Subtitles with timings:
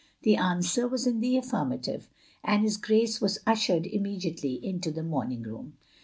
[0.23, 2.09] The answer was in the affirmative,
[2.43, 5.77] and his Grace was tishered immediately into the morning room.